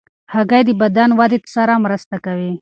هګۍ 0.33 0.61
د 0.65 0.69
بدن 0.81 1.09
ودې 1.19 1.39
سره 1.55 1.73
مرسته 1.85 2.15
کوي. 2.25 2.51